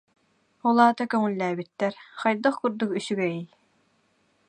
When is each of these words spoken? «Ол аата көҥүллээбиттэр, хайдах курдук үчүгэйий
«Ол 0.67 0.77
аата 0.85 1.03
көҥүллээбиттэр, 1.11 1.93
хайдах 2.21 2.55
курдук 2.61 2.91
үчүгэйий 2.97 3.45